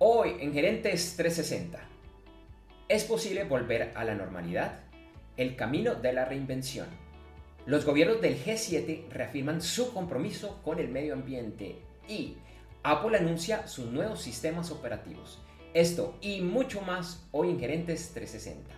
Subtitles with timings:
[0.00, 1.80] Hoy en Gerentes 360.
[2.86, 4.78] ¿Es posible volver a la normalidad?
[5.36, 6.86] El camino de la reinvención.
[7.66, 12.36] Los gobiernos del G7 reafirman su compromiso con el medio ambiente y
[12.84, 15.40] Apple anuncia sus nuevos sistemas operativos.
[15.74, 18.72] Esto y mucho más hoy en Gerentes 360.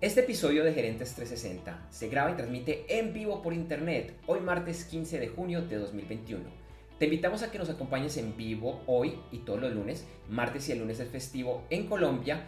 [0.00, 4.84] Este episodio de Gerentes 360 se graba y transmite en vivo por internet hoy martes
[4.84, 6.63] 15 de junio de 2021
[6.98, 10.72] te invitamos a que nos acompañes en vivo hoy y todos los lunes, martes y
[10.72, 12.44] el lunes es festivo en Colombia,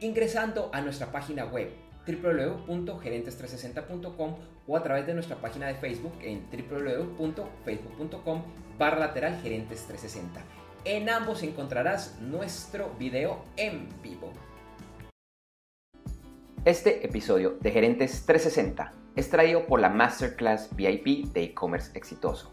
[0.00, 1.70] ingresando a nuestra página web
[2.06, 8.42] www.gerentes360.com o a través de nuestra página de Facebook en www.facebook.com
[8.78, 10.42] barra lateral gerentes 360.
[10.84, 14.34] En ambos encontrarás nuestro video en vivo.
[16.64, 22.52] Este episodio de Gerentes 360 es traído por la Masterclass VIP de e-commerce exitoso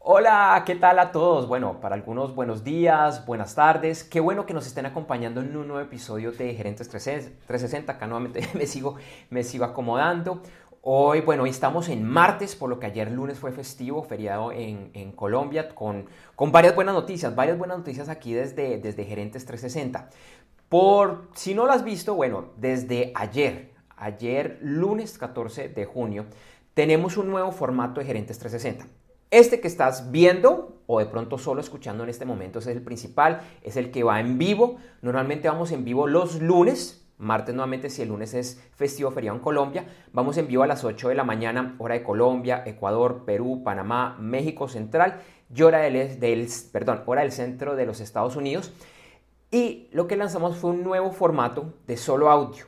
[0.09, 1.49] Hola, ¿qué tal a todos?
[1.49, 4.05] Bueno, para algunos buenos días, buenas tardes.
[4.05, 7.93] Qué bueno que nos estén acompañando en un nuevo episodio de Gerentes 360.
[7.93, 8.97] Acá nuevamente me sigo,
[9.31, 10.43] me sigo acomodando.
[10.89, 15.11] Hoy, bueno, hoy estamos en martes, por lo que ayer lunes fue festivo, feriado en,
[15.17, 16.07] Colombia, con,
[16.37, 20.09] con, varias buenas noticias, varias buenas noticias aquí desde, desde Gerentes 360.
[20.69, 26.27] Por si no lo has visto, bueno, desde ayer, ayer lunes 14 de junio,
[26.73, 28.87] tenemos un nuevo formato de Gerentes 360.
[29.33, 33.41] Este que estás viendo o de pronto solo escuchando en este momento es el principal,
[33.65, 34.77] es el que va en vivo.
[35.03, 39.43] Normalmente vamos en vivo los lunes, martes nuevamente si el lunes es festivo feriado en
[39.43, 39.87] Colombia.
[40.13, 44.17] Vamos en vivo a las 8 de la mañana, hora de Colombia, Ecuador, Perú, Panamá,
[44.21, 45.21] México Central
[45.55, 48.73] y hora del, del, perdón, hora del centro de los Estados Unidos.
[49.51, 52.67] Y lo que lanzamos fue un nuevo formato de solo audio,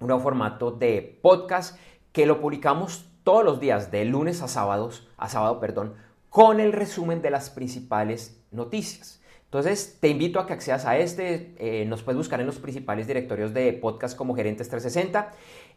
[0.00, 1.78] un nuevo formato de podcast
[2.12, 5.94] que lo publicamos todos los días, de lunes a sábados, a sábado, perdón,
[6.28, 9.20] con el resumen de las principales noticias.
[9.54, 11.54] Entonces, te invito a que accedas a este.
[11.58, 15.30] Eh, nos puedes buscar en los principales directorios de podcast como Gerentes 360.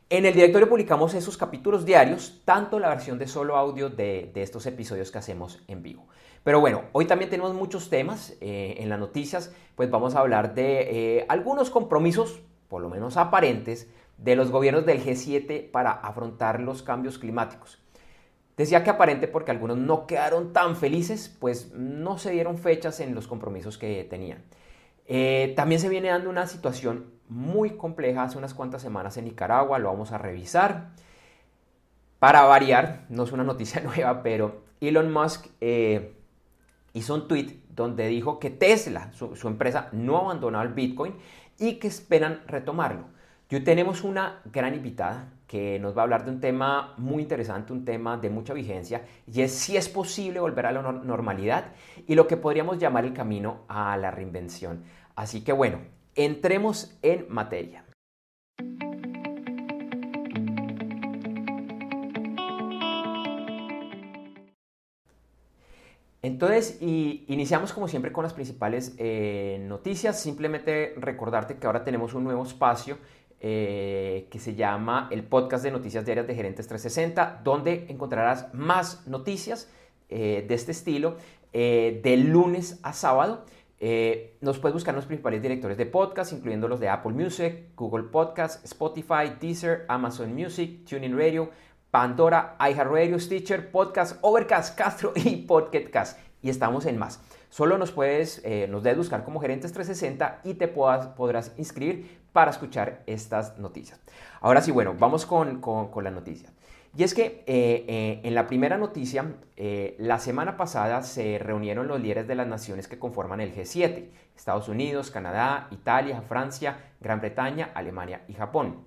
[0.09, 4.65] En el directorio publicamos esos capítulos diarios, tanto la versión de solo audio de, estos
[4.65, 6.07] episodios que hacemos en vivo.
[6.43, 10.55] Pero bueno, hoy también tenemos muchos temas eh, en las noticias, pues vamos a hablar
[10.55, 16.61] de eh, algunos compromisos, por lo menos aparentes, de los gobiernos del G7 para afrontar
[16.61, 17.77] los cambios climáticos.
[18.57, 23.13] Decía que aparente porque algunos no quedaron tan felices, pues no se dieron fechas en
[23.13, 24.43] los compromisos que tenían.
[25.05, 29.77] Eh, también se viene dando una situación muy compleja hace unas cuantas semanas en Nicaragua,
[29.77, 30.89] lo vamos a revisar.
[32.17, 36.15] Para variar, no es una noticia nueva, pero Elon Musk eh,
[36.93, 41.13] hizo un tweet donde dijo que Tesla, su, su empresa, no ha abandonado el Bitcoin
[41.59, 43.05] y que esperan retomarlo.
[43.49, 47.71] Yo tenemos una gran invitada que nos va a hablar de un tema muy interesante,
[47.73, 51.71] un tema de mucha vigencia, y es si es posible volver a la normalidad
[52.05, 54.83] y lo que podríamos llamar el camino a la reinvención.
[55.15, 55.79] Así que bueno,
[56.15, 57.85] entremos en materia.
[66.27, 70.19] Entonces, iniciamos como siempre con las principales eh, noticias.
[70.19, 72.97] Simplemente recordarte que ahora tenemos un nuevo espacio
[73.39, 79.05] eh, que se llama el podcast de noticias diarias de Gerentes 360, donde encontrarás más
[79.05, 79.69] noticias
[80.09, 81.17] eh, de este estilo
[81.53, 83.45] eh, de lunes a sábado.
[84.41, 88.05] nos puedes buscar en los principales directores de podcast, incluyendo los de Apple Music, Google
[88.05, 91.51] Podcast, Spotify, Deezer, Amazon Music, TuneIn Radio,
[91.91, 96.19] Pandora, iHeartRadio, Stitcher, Podcast, Overcast, Castro y Podcast.
[96.41, 97.19] Y estamos en más.
[97.49, 103.01] Solo nos puedes, nos debes buscar como Gerentes 360 y te podrás inscribir para escuchar
[103.07, 103.99] estas noticias.
[104.41, 106.51] Ahora sí, bueno, vamos con, con, la noticia.
[106.95, 111.87] Y es que eh, eh, en la primera noticia, eh, la semana pasada se reunieron
[111.87, 117.21] los líderes de las naciones que conforman el G7, Estados Unidos, Canadá, Italia, Francia, Gran
[117.21, 118.83] Bretaña, Alemania y Japón.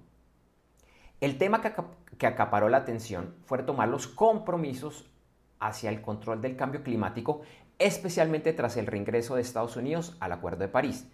[1.20, 1.72] El tema que,
[2.18, 5.10] que acaparó la atención fue tomar los compromisos
[5.58, 7.42] hacia el control del cambio climático,
[7.80, 11.06] especialmente tras el reingreso de Estados Unidos al Acuerdo de París.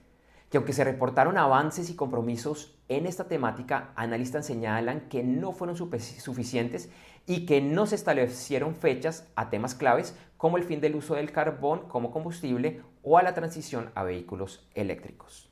[0.52, 5.76] Y aunque se reportaron avances y compromisos en esta temática, analistas señalan que no fueron
[5.76, 6.90] suficientes
[7.26, 11.32] y que no se establecieron fechas a temas claves como el fin del uso del
[11.32, 15.45] carbón como combustible o a la transición a vehículos eléctricos.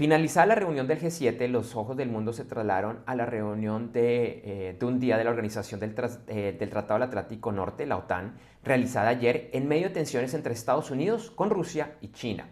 [0.00, 4.40] Finalizada la reunión del G7, los ojos del mundo se trasladaron a la reunión de,
[4.46, 5.94] eh, un día de la Organización del,
[6.26, 8.32] eh, del, Tratado del Atlántico Norte, la OTAN,
[8.64, 12.48] realizada ayer en medio de tensiones entre Estados Unidos con Rusia y China.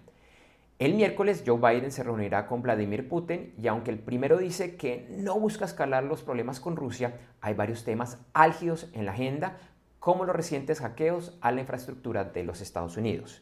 [0.78, 5.06] El miércoles Joe Biden se reunirá con Vladimir Putin y aunque el primero dice que
[5.08, 9.56] no busca escalar los problemas con Rusia, hay varios temas álgidos en la agenda,
[10.00, 13.40] como los recientes hackeos a la infraestructura de los Estados Unidos.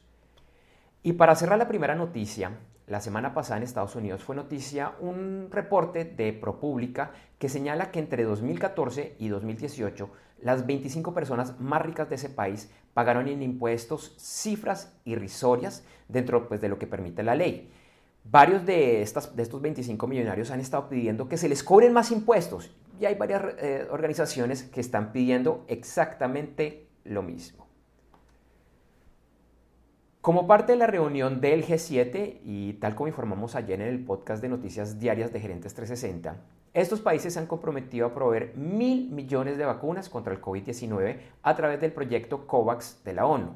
[1.02, 2.52] Y para cerrar la primera noticia,
[2.86, 7.98] la semana pasada en Estados Unidos fue noticia un reporte de ProPublica que señala que
[7.98, 10.08] entre 2014 y 2018
[10.42, 16.60] las 25 personas más ricas de ese país pagaron en impuestos cifras irrisorias dentro pues,
[16.60, 17.70] de lo que permite la ley.
[18.22, 22.10] Varios de, estas, de estos 25 millonarios han estado pidiendo que se les cobren más
[22.10, 27.65] impuestos y hay varias eh, organizaciones que están pidiendo exactamente lo mismo.
[30.26, 34.43] Como parte de la reunión del G7 y tal como informamos ayer en el podcast
[34.43, 36.43] de noticias diarias de Gerentes 360,
[36.75, 41.55] estos países se han comprometido a proveer mil millones de vacunas contra el COVID-19 a
[41.55, 43.55] través del proyecto COVAX de la ONU.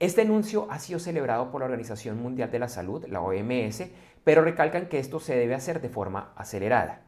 [0.00, 3.84] Este anuncio ha sido celebrado por la Organización Mundial de la Salud, la OMS,
[4.24, 7.03] pero recalcan que esto se debe hacer de forma acelerada.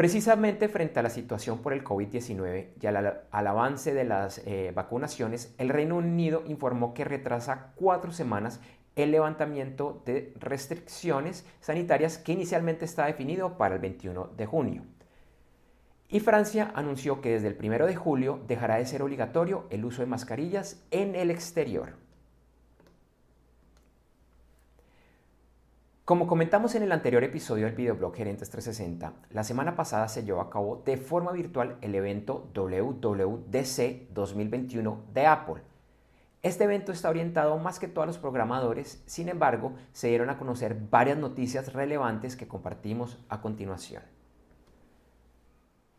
[0.00, 5.54] Precisamente frente a la situación por el COVID-19 y al, avance de las eh, vacunaciones,
[5.58, 8.62] el Reino Unido informó que retrasa cuatro semanas
[8.96, 14.84] el levantamiento de restricciones sanitarias que inicialmente está definido para el 21 de junio.
[16.08, 20.00] Y Francia anunció que desde el 1 de julio dejará de ser obligatorio el uso
[20.00, 21.96] de mascarillas en el exterior.
[26.10, 30.40] Como comentamos en el anterior episodio del videoblog Gerentes 360, la semana pasada se llevó
[30.40, 35.62] a cabo de forma virtual el evento WWDC 2021 de Apple.
[36.42, 40.36] Este evento está orientado más que todo a los programadores, sin embargo, se dieron a
[40.36, 44.02] conocer varias noticias relevantes que compartimos a continuación.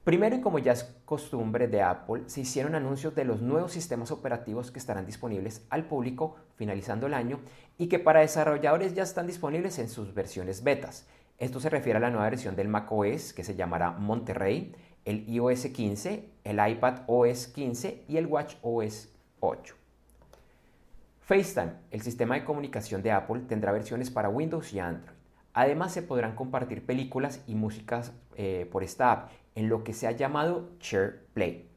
[0.04, 4.10] Primero, y como ya es costumbre de Apple, se hicieron anuncios de los nuevos sistemas
[4.10, 7.40] operativos que estarán disponibles al público finalizando el año
[7.78, 11.08] y que para desarrolladores ya están disponibles en sus versiones betas.
[11.38, 14.76] Esto se refiere a la nueva versión del macOS que se llamará Monterrey,
[15.06, 19.10] el iOS 15, el iPad OS 15 y el Watch OS
[19.40, 19.76] 8.
[21.22, 25.16] FaceTime, el sistema de comunicación de Apple, tendrá versiones para Windows y Android.
[25.54, 30.08] Además se podrán compartir películas y músicas eh, por esta app en lo que se
[30.08, 31.70] ha llamado Share Play.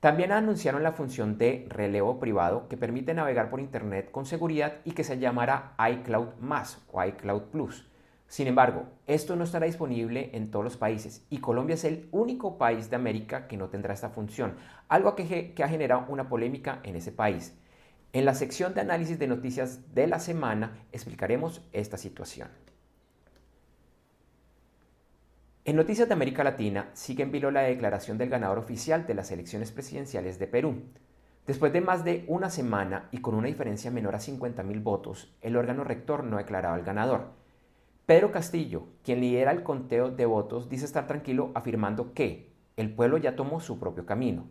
[0.00, 4.92] También anunciaron la función de relevo privado que permite navegar por Internet con seguridad y
[4.92, 7.88] que se llamará iCloud Más o iCloud Plus.
[8.28, 12.58] Sin embargo, esto no estará disponible en todos los países y Colombia es el único
[12.58, 14.54] país de América que no tendrá esta función,
[14.88, 17.58] algo que, que ha generado una polémica en ese país.
[18.12, 22.48] En la sección de análisis de noticias de la semana explicaremos esta situación.
[25.68, 29.30] En Noticias de América Latina sigue en vilo la declaración del ganador oficial de las
[29.32, 30.80] elecciones presidenciales de Perú.
[31.46, 35.56] Después de más de una semana y con una diferencia menor a 50.000 votos, el
[35.58, 37.32] órgano rector no declaraba al ganador.
[38.06, 43.18] Pedro Castillo, quien lidera el conteo de votos, dice estar tranquilo afirmando que el pueblo
[43.18, 44.46] ya tomó su propio camino.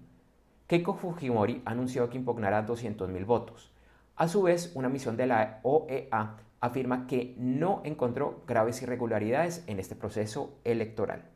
[0.68, 3.74] Keiko Fujimori anunció que impugnará 200.000 votos.
[4.18, 9.80] A su vez, una misión de la OEA afirma que no encontró graves irregularidades en
[9.80, 11.30] este proceso electoral.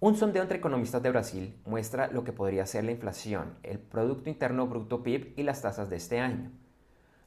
[0.00, 4.28] Un sondeo entre economistas de Brasil muestra lo que podría ser la inflación, el Producto
[4.28, 6.50] Interno Bruto PIB y las tasas de este año.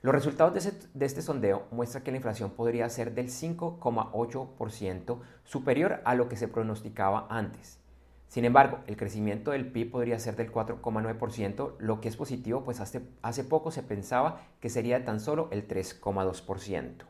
[0.01, 0.53] Los resultados
[0.93, 6.35] de, este sondeo muestran que la inflación podría ser del 5,8% superior a lo que
[6.35, 7.79] se pronosticaba antes.
[8.27, 12.79] Sin embargo, el crecimiento del PIB podría ser del 4,9%, lo que es positivo, pues
[12.79, 17.05] hace, poco se pensaba que sería tan solo el 3,2%.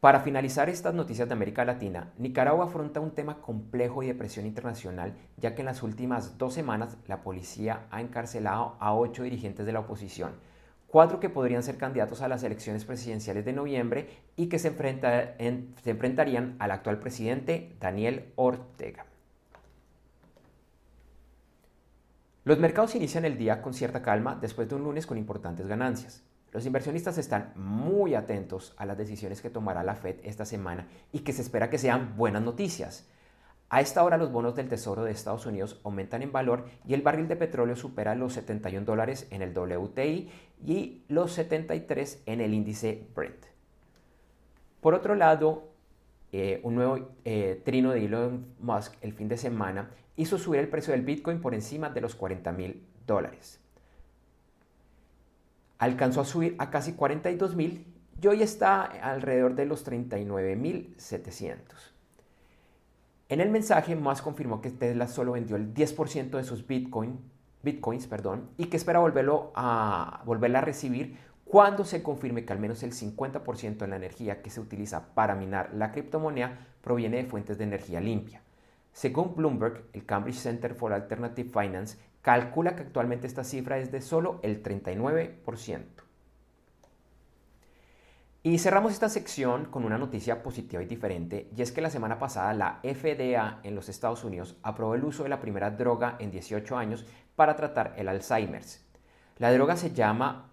[0.00, 4.46] Para finalizar estas noticias de América Latina, Nicaragua afronta un tema complejo y de presión
[4.46, 9.64] internacional, ya que en las últimas dos semanas la policía ha encarcelado a ocho dirigentes
[9.64, 10.32] de la oposición,
[10.88, 16.56] cuatro que podrían ser candidatos a las elecciones presidenciales de noviembre y que se enfrentarían
[16.58, 19.06] al actual presidente Daniel Ortega.
[22.44, 26.24] Los mercados inician el día con cierta calma después de un lunes con importantes ganancias.
[26.50, 31.20] Los inversionistas están muy atentos a las decisiones que tomará la Fed esta semana y
[31.20, 33.08] que se espera que sean buenas noticias.
[33.70, 37.02] A esta hora los bonos del Tesoro de Estados Unidos aumentan en valor y el
[37.02, 40.28] barril de petróleo supera los 71 dólares en el WTI
[40.66, 43.46] y los 73 en el índice Brent.
[44.80, 45.68] Por otro lado,
[46.32, 50.68] eh, un nuevo eh, trino de Elon Musk el fin de semana hizo subir el
[50.68, 53.60] precio del Bitcoin por encima de los 40 mil dólares.
[55.78, 57.86] Alcanzó a subir a casi 42 mil
[58.20, 61.92] y hoy está alrededor de los 39 mil 700.
[63.28, 67.18] En el mensaje, Musk confirmó que Tesla solo vendió el 10% de sus Bitcoin,
[67.62, 71.16] bitcoins perdón, y que espera volverlo a, volverla a recibir
[71.46, 75.34] cuando se confirme que al menos el 50% de la energía que se utiliza para
[75.34, 78.41] minar la criptomoneda proviene de fuentes de energía limpia.
[78.92, 84.00] Según Bloomberg, el Cambridge Center for Alternative Finance calcula que actualmente esta cifra es de
[84.00, 85.82] solo el 39%.
[88.44, 92.18] Y cerramos esta sección con una noticia positiva y diferente, y es que la semana
[92.18, 96.32] pasada la FDA en los Estados Unidos aprobó el uso de la primera droga en
[96.32, 97.06] 18 años
[97.36, 98.64] para tratar el Alzheimer.
[99.38, 100.50] La droga se llama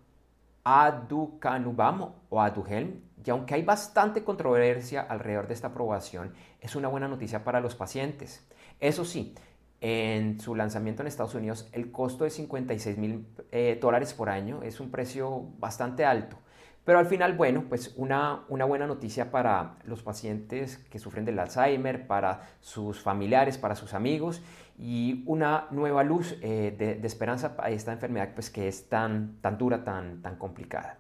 [0.64, 7.08] aducanumab o aduhelm, y aunque hay bastante controversia alrededor de esta aprobación, es una buena
[7.08, 8.46] noticia para los pacientes.
[8.80, 9.36] Eso sí,
[9.82, 14.62] en su lanzamiento en Estados Unidos, el costo de 56 mil eh, dólares por año
[14.64, 16.38] es un precio bastante alto.
[16.86, 21.38] Pero al final, bueno, pues una, una, buena noticia para los pacientes que sufren del
[21.38, 24.42] Alzheimer, para sus familiares, para sus amigos
[24.78, 29.58] y una nueva luz eh, de, esperanza para esta enfermedad pues, que es tan, tan
[29.58, 30.98] dura, tan, tan complicada.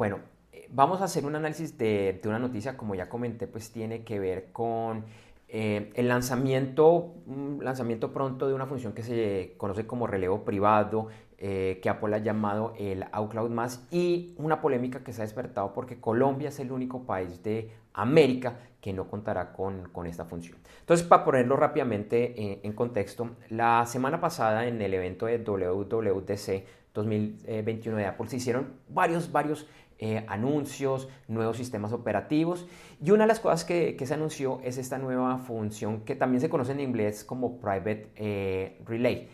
[0.00, 4.02] Bueno, eh, vamos a hacer un análisis de, una noticia, como ya comenté, pues tiene
[4.02, 5.04] que ver con
[5.46, 7.16] eh, el lanzamiento,
[7.60, 12.18] lanzamiento pronto de una función que se conoce como relevo privado, eh, que Apple ha
[12.18, 16.72] llamado el iCloud Más, y una polémica que se ha despertado porque Colombia es el
[16.72, 20.56] único país de América que no contará con, con esta función.
[20.78, 26.80] Entonces, para ponerlo rápidamente en, en contexto, la semana pasada en el evento de WWDC
[26.94, 29.66] 2021 de Apple se hicieron varios, varios
[30.02, 32.66] eh, anuncios, nuevos sistemas operativos.
[33.04, 36.48] Y una de las cosas que, se anunció es esta nueva función que también se
[36.48, 39.28] conoce en inglés como Private eh, Relay.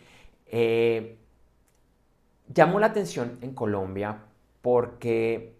[0.47, 1.19] Eh,
[2.53, 4.25] llamó la atención en Colombia
[4.61, 5.55] porque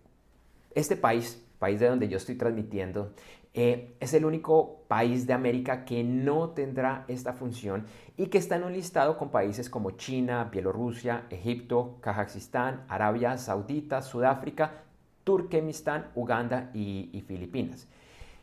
[0.76, 3.14] este país, país de donde yo estoy transmitiendo,
[3.54, 7.86] es el único país de América que no tendrá esta función
[8.16, 14.04] y que está en un listado con países como China, Bielorrusia, Egipto, Kazajistán, Arabia Saudita,
[14.04, 14.84] Sudáfrica,
[15.28, 17.86] Turkmenistán, Uganda y, Filipinas.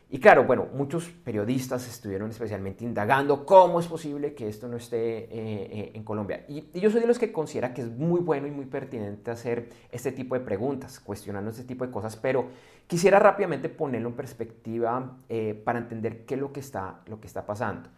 [0.07, 4.97] Y claro, bueno, muchos periodistas estuvieron especialmente indagando cómo es posible que esto no esté
[4.97, 6.45] eh, eh, en Colombia.
[6.47, 9.69] Y, yo soy de los que considera que es muy bueno y muy pertinente hacer
[9.91, 12.49] este tipo de preguntas, cuestionando este tipo de cosas, pero
[12.85, 17.25] quisiera rápidamente ponerlo en perspectiva eh, para entender qué es lo que está, lo que
[17.25, 17.89] está pasando.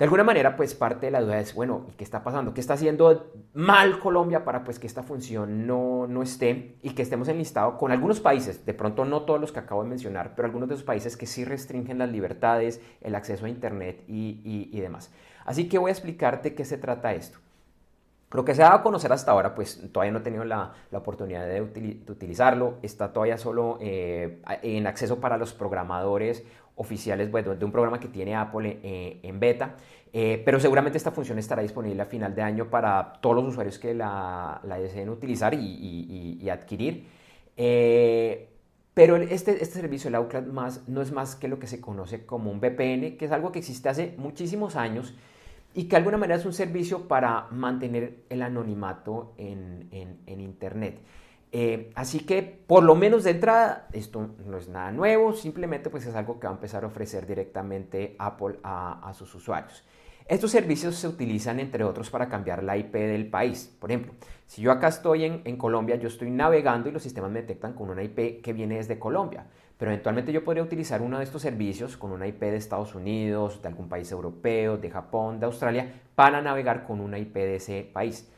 [0.00, 2.54] De alguna manera, pues parte de la duda es, bueno, ¿y qué está pasando?
[2.54, 7.02] ¿Qué está haciendo mal Colombia para pues que esta función no, no esté y que
[7.02, 10.46] estemos enlistados con algunos países, de pronto no todos los que acabo de mencionar, pero
[10.46, 14.40] algunos de esos países que sí restringen las libertades, el acceso a Internet y,
[14.72, 15.12] y, demás.
[15.44, 17.36] Así que voy a explicarte qué se trata esto.
[18.30, 20.72] Lo que se ha dado a conocer hasta ahora, pues todavía no he tenido la,
[20.90, 26.42] la oportunidad de, utilizarlo, está todavía solo eh, en acceso para los programadores
[26.80, 29.76] oficiales bueno, de un programa que tiene Apple eh, en beta,
[30.14, 33.78] eh, pero seguramente esta función estará disponible a final de año para todos los usuarios
[33.78, 37.06] que la, deseen utilizar y, adquirir.
[37.54, 38.48] Eh,
[38.94, 42.24] pero este, este servicio, el iCloud Más, no es más que lo que se conoce
[42.24, 45.14] como un VPN, que es algo que existe hace muchísimos años
[45.74, 50.98] y que de alguna manera es un servicio para mantener el anonimato en, en Internet.
[51.52, 56.06] Eh, así que por lo menos de entrada esto no es nada nuevo, simplemente pues
[56.06, 59.84] es algo que va a empezar a ofrecer directamente Apple a, sus usuarios.
[60.26, 63.76] Estos servicios se utilizan entre otros para cambiar la IP del país.
[63.80, 64.12] Por ejemplo,
[64.46, 67.72] si yo acá estoy en, en, Colombia, yo estoy navegando y los sistemas me detectan
[67.72, 69.46] con una IP que viene desde Colombia.
[69.76, 73.60] Pero eventualmente yo podría utilizar uno de estos servicios con una IP de Estados Unidos,
[73.60, 77.90] de algún país europeo, de Japón, de Australia, para navegar con una IP de ese
[77.92, 78.30] país.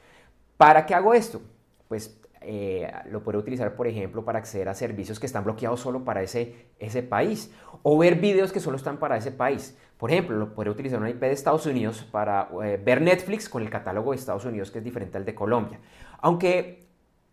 [0.56, 1.42] ¿Para qué hago esto?
[1.88, 6.04] Pues eh, lo puede utilizar, por ejemplo, para acceder a servicios que están bloqueados solo
[6.04, 9.76] para ese, ese país o ver videos que solo están para ese país.
[9.98, 13.62] Por ejemplo, lo puede utilizar una IP de Estados Unidos para eh, ver Netflix con
[13.62, 15.80] el catálogo de Estados Unidos que es diferente al de Colombia.
[16.18, 16.82] Aunque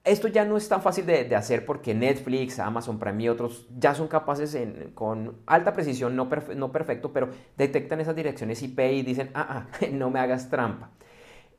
[0.03, 3.93] esto ya no es tan fácil de, hacer porque Netflix, Amazon Prime y otros ya
[3.93, 4.57] son capaces
[4.93, 9.85] con alta precisión, no, no perfecto, pero detectan esas direcciones IP y dicen, ah, ah
[9.91, 10.91] no me hagas trampa.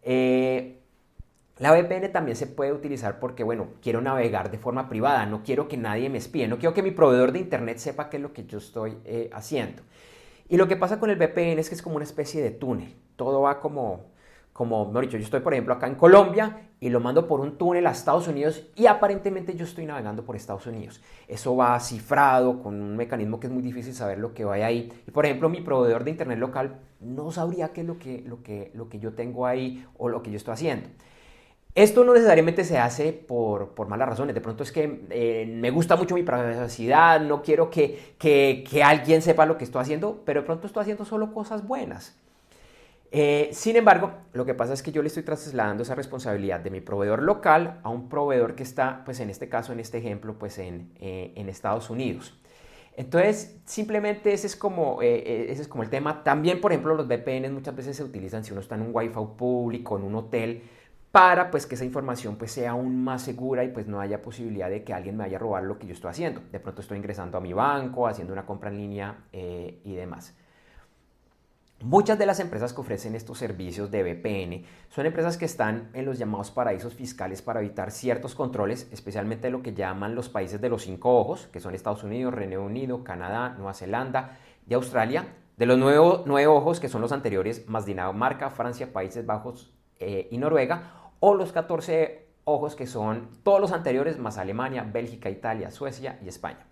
[0.02, 0.79] Eh,
[1.60, 5.68] La VPN también se puede utilizar porque, bueno, quiero navegar de forma privada, no quiero
[5.68, 8.32] que nadie me espíe, no quiero que mi proveedor de Internet sepa qué es lo
[8.32, 9.82] que yo estoy eh, haciendo.
[10.48, 12.96] Y lo que pasa con el VPN es que es como una especie de túnel,
[13.14, 14.06] todo va como,
[14.54, 17.58] como, mejor dicho, yo estoy por ejemplo acá en Colombia y lo mando por un
[17.58, 21.02] túnel a Estados Unidos y aparentemente yo estoy navegando por Estados Unidos.
[21.28, 24.90] Eso va cifrado con un mecanismo que es muy difícil saber lo que vaya ahí.
[25.06, 28.42] Y por ejemplo, mi proveedor de internet local no sabría qué es lo que, lo
[28.42, 30.88] que, lo que yo tengo ahí o lo que yo estoy haciendo.
[31.74, 34.34] Esto no necesariamente se hace por, malas razones.
[34.34, 39.22] De pronto es que eh, me gusta mucho mi privacidad, no quiero que, que, alguien
[39.22, 42.16] sepa lo que estoy haciendo, pero de pronto estoy haciendo solo cosas buenas.
[43.12, 46.70] Eh, sin embargo, lo que pasa es que yo le estoy trasladando esa responsabilidad de
[46.70, 50.38] mi proveedor local a un proveedor que está, pues en este caso, en este ejemplo,
[50.38, 52.36] pues en, eh, en Estados Unidos.
[52.96, 56.22] Entonces, simplemente ese es, como, ese es como el tema.
[56.22, 59.36] También, por ejemplo, los VPNs muchas veces se utilizan si uno está en un Wi-Fi
[59.38, 60.62] público, en un hotel,
[61.12, 64.70] para pues que esa información pues sea aún más segura y pues no haya posibilidad
[64.70, 66.40] de que alguien me vaya a robar lo que yo estoy haciendo.
[66.52, 70.34] De pronto estoy ingresando a mi banco, haciendo una compra en línea eh, y demás.
[71.82, 76.04] Muchas de las empresas que ofrecen estos servicios de VPN son empresas que están en
[76.04, 80.68] los llamados paraísos fiscales para evitar ciertos controles, especialmente lo que llaman los países de
[80.68, 84.36] los cinco ojos, que son Estados Unidos, Reino Unido, Canadá, Nueva Zelanda
[84.68, 85.24] y Australia.
[85.56, 90.28] De los nueve, nueve ojos, que son los anteriores, más Dinamarca, Francia, Países Bajos eh,
[90.30, 95.70] y Noruega, o los 14 ojos que son todos los anteriores más Alemania, Bélgica, Italia,
[95.70, 96.66] Suecia y España.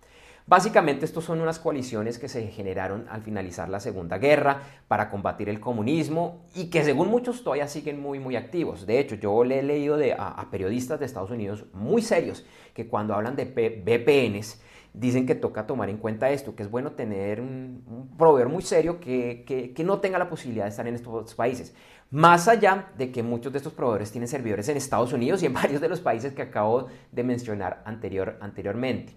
[0.49, 5.47] Básicamente estos son unas coaliciones que se generaron al finalizar la Segunda Guerra para combatir
[5.47, 8.87] el comunismo y que según muchos todavía siguen muy muy activos.
[8.87, 12.87] De hecho, yo le he leído de, a, periodistas de Estados Unidos muy serios que
[12.87, 14.59] cuando hablan de VPNs
[14.93, 18.99] dicen que toca tomar en cuenta esto, que es bueno tener un, proveedor muy serio
[18.99, 21.73] que, que no tenga la posibilidad de estar en estos países.
[22.11, 25.53] Más allá de que muchos de estos proveedores tienen servidores en Estados Unidos y en
[25.61, 29.13] varios de los países que acabo de mencionar anterior, anteriormente.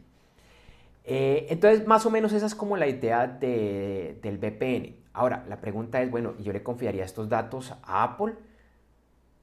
[1.05, 4.97] Eh, entonces, más o menos esa es como la idea del VPN.
[5.15, 8.35] Ahora, la pregunta es, bueno, ¿yo le confiaría estos datos a Apple?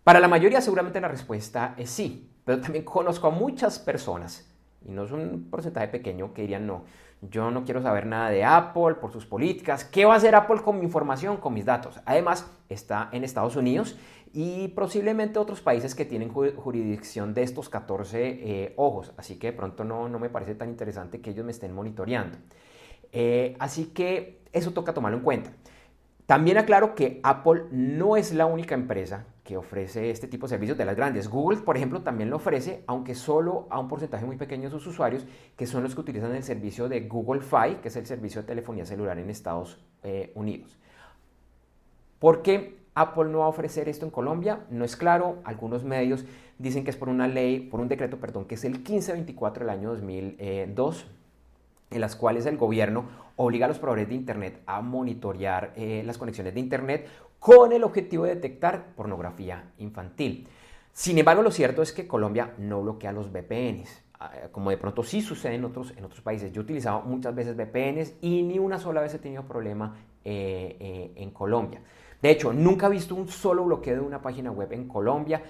[0.03, 4.49] Para la mayoría seguramente la respuesta es sí, pero también conozco a muchas personas,
[4.85, 6.83] y no es un porcentaje pequeño, que dirían no
[7.21, 9.83] yo no quiero saber nada de Apple por sus políticas.
[9.83, 11.99] ¿Qué va a hacer Apple con mi información, con mis datos?
[12.05, 13.97] Además, está en Estados Unidos
[14.31, 19.11] y posiblemente otros países que tienen jurisdicción de estos 14 eh, ojos.
[19.17, 22.37] Así que de pronto no, no, me parece tan interesante que ellos me estén monitoreando.
[23.11, 25.51] Eh, así que eso toca tomarlo en cuenta.
[26.29, 30.77] También aclaro que Apple no es la única empresa que ofrece este tipo de servicios
[30.77, 31.27] de las grandes.
[31.27, 34.85] Google, por ejemplo, también lo ofrece, aunque solo a un porcentaje muy pequeño de sus
[34.85, 35.25] usuarios,
[35.57, 38.47] que son los que utilizan el servicio de Google Fi, que es el servicio de
[38.47, 40.77] telefonía celular en Estados eh, Unidos.
[42.19, 44.67] ¿Por qué Apple no va a ofrecer esto en Colombia?
[44.69, 45.39] No es claro.
[45.45, 46.25] Algunos medios
[46.59, 49.71] dicen que es por una ley, por un decreto, perdón, que es el 1524 del
[49.71, 51.07] año 2002
[51.91, 56.17] en las cuales el gobierno obliga a los proveedores de Internet a monitorear eh, las
[56.17, 57.07] conexiones de Internet
[57.39, 60.47] con el objetivo de detectar pornografía infantil.
[60.91, 65.03] Sin embargo, lo cierto es que Colombia no bloquea los VPNs, ah, como de pronto
[65.03, 66.51] sí sucede en otros, en otros países.
[66.51, 70.75] Yo he utilizado muchas veces VPNs y ni una sola vez he tenido problema eh,
[70.79, 71.81] eh, en Colombia.
[72.21, 75.41] De hecho, nunca he visto un solo bloqueo de una página web en Colombia.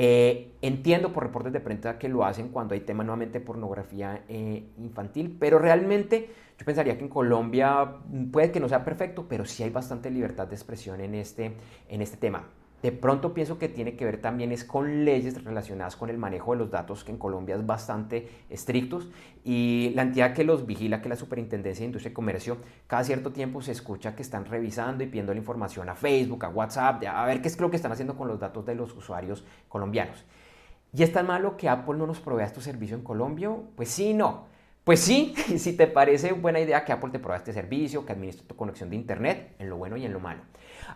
[0.00, 5.36] Eh, entiendo por reportes de prensa que lo hacen cuando hay tema nuevamente pornografía infantil,
[5.40, 9.64] pero realmente yo pensaría que en Colombia mm, puede que no sea perfecto, pero sí
[9.64, 11.56] hay bastante libertad de expresión en este,
[11.88, 12.44] en este tema.
[12.82, 16.52] De pronto pienso que tiene que ver también es con leyes relacionadas con el manejo
[16.52, 19.08] de los datos, que en Colombia es bastante estrictos,
[19.44, 23.02] y la entidad que los vigila, que es la Superintendencia de Industria y Comercio, cada
[23.02, 27.02] cierto tiempo se escucha que están revisando y pidiendo la información a Facebook, a WhatsApp,
[27.04, 30.24] a ver qué es lo que están haciendo con los datos de los usuarios colombianos.
[30.92, 33.50] ¿Y es tan malo que Apple no nos provea estos servicios en Colombia?
[33.76, 34.46] Pues sí, no.
[34.84, 38.46] Pues sí, si te parece buena idea que Apple te provea este servicio, que administre
[38.46, 40.40] tu conexión de Internet, en lo bueno y en lo malo.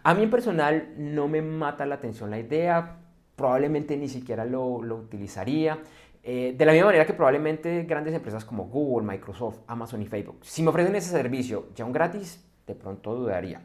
[0.03, 2.97] A mí en personal no me mata la atención la idea,
[3.37, 5.79] probablemente ni siquiera lo, utilizaría.
[6.25, 10.39] Eh, de la misma manera que probablemente grandes empresas como Google, Microsoft, Amazon y Facebook,
[10.43, 13.63] si me ofrecen ese servicio ya un gratis, de pronto dudaría.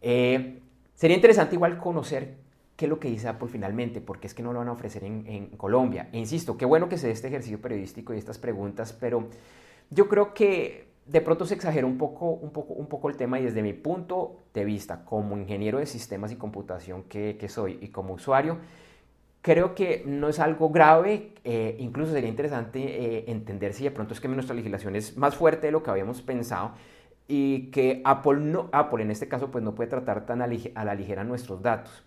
[0.00, 0.60] Eh,
[0.94, 2.36] sería interesante igual conocer
[2.76, 5.02] qué es lo que dice Apple finalmente, porque es que no lo van a ofrecer
[5.04, 6.08] en, Colombia.
[6.12, 9.28] E insisto, qué bueno que se dé este ejercicio periodístico y estas preguntas, pero
[9.90, 13.40] yo creo que de pronto se exagera un poco, un poco, un poco el tema
[13.40, 17.88] y desde mi punto de vista, como ingeniero de sistemas y computación que, soy y
[17.88, 18.58] como usuario,
[19.40, 24.12] creo que no es algo grave, eh, incluso sería interesante eh, entender si de pronto
[24.12, 26.72] es que nuestra legislación es más fuerte de lo que habíamos pensado
[27.26, 30.94] y que Apple, no, Apple en este caso pues no puede tratar tan a la
[30.94, 32.04] ligera nuestros datos.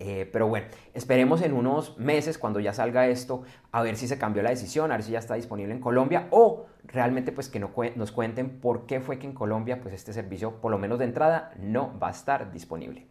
[0.00, 4.18] Eh, pero bueno, esperemos en unos meses cuando ya salga esto a ver si se
[4.18, 7.58] cambió la decisión, a ver si ya está disponible en Colombia o realmente pues que
[7.58, 11.00] no nos cuenten por qué fue que en Colombia pues este servicio por lo menos
[11.00, 13.08] de entrada no va a estar disponible.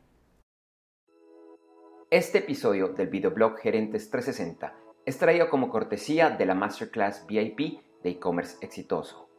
[2.09, 4.73] Este episodio del videoblog Gerentes 360
[5.05, 9.29] es traído como cortesía de la Masterclass VIP de e-commerce exitoso.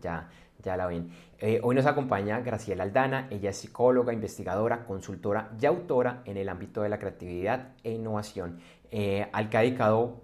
[0.03, 0.29] ya,
[0.61, 1.13] ya la ven.
[1.39, 3.29] Eh, hoy nos acompaña Graciela Aldana.
[3.31, 8.59] Ella es psicóloga, investigadora, consultora y autora en el ámbito de la creatividad e innovación,
[8.91, 10.23] eh, al que ha dedicado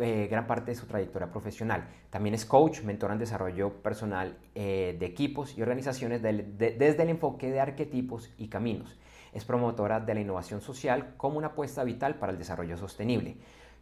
[0.00, 1.88] eh, gran parte de su trayectoria profesional.
[2.08, 7.60] También es coach, mentora en desarrollo personal de equipos y organizaciones desde el enfoque de
[7.60, 8.96] arquetipos y caminos.
[9.32, 13.36] Es promotora de la innovación social como una apuesta vital para el desarrollo sostenible.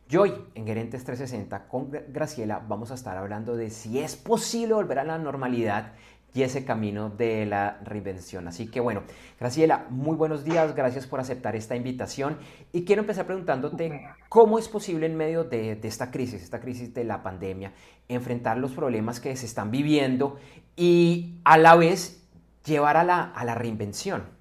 [0.08, 4.74] Y hoy en Gerentes 360 con Graciela vamos a estar hablando de si es posible
[4.74, 5.92] volver a la normalidad
[6.36, 8.46] y ese camino de la reinvención.
[8.46, 9.02] Así que bueno,
[9.40, 12.36] Graciela, muy buenos días, gracias por aceptar esta invitación
[12.72, 17.04] y quiero empezar preguntándote cómo es posible en medio de, esta crisis, esta crisis de
[17.04, 17.72] la pandemia,
[18.08, 20.36] enfrentar los problemas que se están viviendo
[20.76, 22.22] y a la vez
[22.66, 24.35] llevar a la, a la reinvención.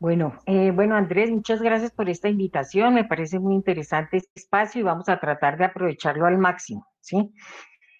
[0.00, 2.94] Bueno, eh, bueno, Andrés, muchas gracias por esta invitación.
[2.94, 7.30] Me parece muy interesante este espacio y vamos a tratar de aprovecharlo al máximo, ¿sí?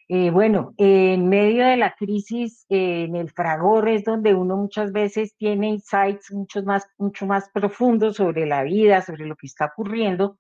[0.09, 4.93] Eh, bueno, en medio de la crisis, eh, en el fragor es donde uno muchas
[4.93, 9.67] veces tiene insights mucho más, mucho más profundos sobre la vida, sobre lo que está
[9.67, 10.39] ocurriendo.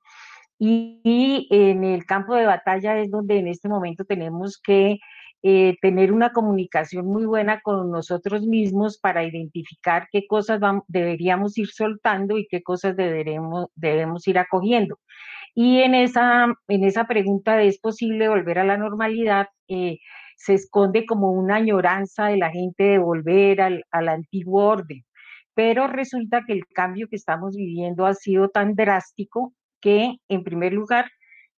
[0.58, 4.98] y en el campo de batalla es donde en este momento tenemos que
[5.42, 11.68] eh, tener una comunicación muy buena con nosotros mismos para identificar qué cosas deberíamos ir
[11.68, 14.98] soltando y qué cosas deberemos, debemos ir acogiendo.
[15.54, 19.48] Y en esa, en esa pregunta ¿es posible volver a la normalidad?
[19.68, 19.98] Eh,
[20.36, 25.04] se esconde como una añoranza de la gente de volver al, al antiguo orden.
[25.54, 30.72] Pero resulta que el cambio que estamos viviendo ha sido tan drástico que, en primer
[30.72, 31.10] lugar,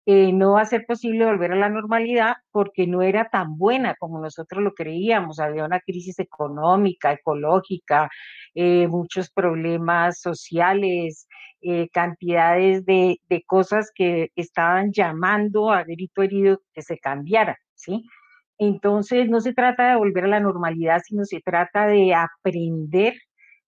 [0.05, 3.95] eh, no va a ser posible volver a la normalidad porque no era tan buena
[3.97, 5.39] como nosotros lo creíamos.
[5.39, 8.11] Había una crisis económica, ecológica,
[8.55, 11.29] eh, muchos problemas sociales,
[11.61, 18.05] eh, cantidades de, de, cosas que estaban llamando a grito herido que se cambiara, ¿sí?
[18.59, 23.15] Entonces, no se trata de volver a la normalidad, sino se trata de aprender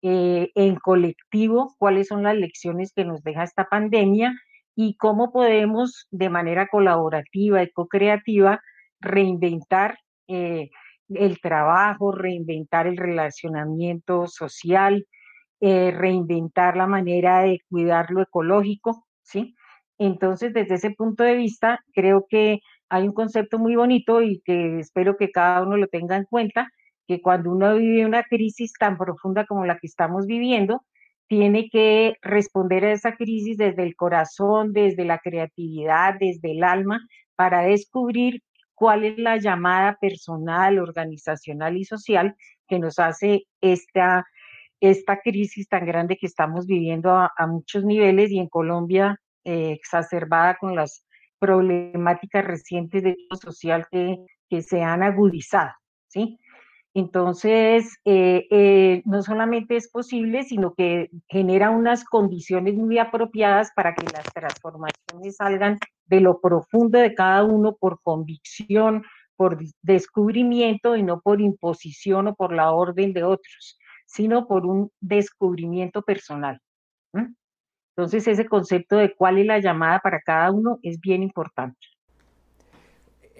[0.02, 4.32] en colectivo cuáles son las lecciones que nos deja esta pandemia
[4.80, 8.62] y cómo podemos de manera colaborativa y co-creativa
[9.00, 10.70] reinventar eh,
[11.08, 15.04] el trabajo, reinventar el relacionamiento social,
[15.60, 19.56] eh, reinventar la manera de cuidar lo ecológico, ¿sí?
[19.98, 24.78] Entonces, desde ese punto de vista, creo que hay un concepto muy bonito y que
[24.78, 26.68] espero que cada uno lo tenga en cuenta,
[27.08, 30.84] que cuando uno vive una crisis tan profunda como la que estamos viviendo,
[31.28, 37.00] tiene que responder a esa crisis desde el corazón, desde la creatividad, desde el alma,
[37.36, 38.42] para descubrir
[38.74, 42.34] cuál es la llamada personal, organizacional y social
[42.66, 44.24] que nos hace esta,
[44.80, 50.56] esta crisis tan grande que estamos viviendo a, muchos niveles y en Colombia eh, exacerbada
[50.58, 51.04] con las
[51.38, 54.16] problemáticas recientes de social que,
[54.48, 55.72] que se han agudizado,
[56.08, 56.38] ¿sí?
[56.94, 63.94] Entonces, eh, eh, no solamente es posible, sino que genera unas condiciones muy apropiadas para
[63.94, 69.04] que las transformaciones salgan de lo profundo de cada uno por convicción,
[69.36, 73.78] por descubrimiento y no por imposición o por la orden de otros.
[74.10, 76.58] sino por un descubrimiento personal.
[77.94, 81.78] Entonces, ese concepto de cuál es la llamada para cada uno es bien importante.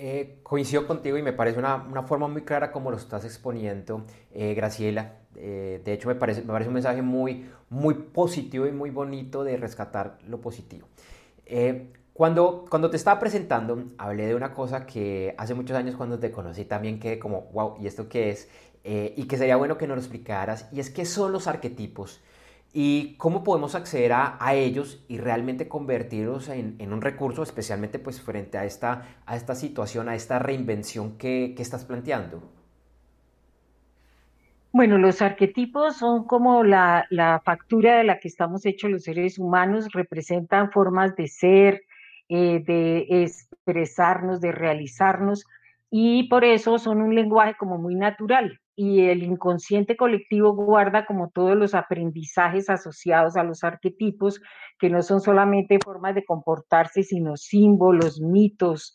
[0.01, 4.05] Eh, coincido contigo y me parece una, una, forma muy clara como lo estás exponiendo,
[4.33, 5.17] eh, Graciela.
[5.35, 9.43] Eh, de hecho, me parece, me parece un mensaje muy, muy positivo y muy bonito
[9.43, 10.87] de rescatar lo positivo.
[12.13, 16.31] cuando, cuando te estaba presentando, hablé de una cosa que hace muchos años cuando te
[16.31, 18.49] conocí también quedé como, wow, ¿y esto qué es?
[18.85, 20.69] y que sería bueno que nos lo explicaras.
[20.73, 22.23] Y es que son los arquetipos
[22.73, 28.59] y cómo podemos acceder a, ellos y realmente convertirlos en, un recurso, especialmente pues frente
[28.59, 32.43] a esta, a esta situación, a esta reinvención que, estás planteando.
[34.71, 37.07] Bueno, los arquetipos son como la,
[37.45, 41.83] factura de la que estamos hechos los seres humanos, representan formas de ser,
[42.29, 45.47] eh, de expresarnos, de realizarnos,
[45.91, 51.31] y por eso son un lenguaje como muy natural y el inconsciente colectivo guarda como
[51.31, 54.41] todos los aprendizajes asociados a los arquetipos,
[54.79, 58.95] que no son solamente formas de comportarse, sino símbolos, mitos,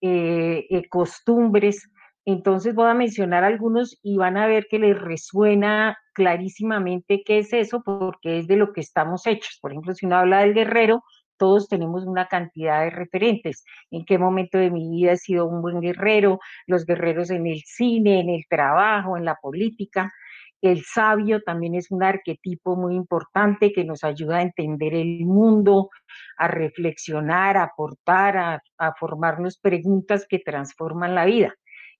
[0.00, 1.90] eh, eh, costumbres.
[2.24, 7.52] Entonces voy a mencionar algunos y van a ver que les resuena clarísimamente qué es
[7.52, 9.58] eso, porque es de lo que estamos hechos.
[9.60, 11.02] Por ejemplo, si uno habla del guerrero,
[11.36, 13.64] todos tenemos una cantidad de referentes.
[13.90, 17.62] En qué momento de mi vida he sido un buen guerrero, los guerreros en el
[17.64, 20.12] cine, en el trabajo, en la política.
[20.60, 25.90] El sabio también es un arquetipo muy importante que nos ayuda a entender el mundo,
[26.38, 31.54] a reflexionar, a aportar, a, a formarnos preguntas que transforman la vida.